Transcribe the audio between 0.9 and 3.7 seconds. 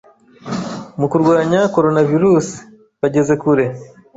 mu kurwanya coronavirus bageze kure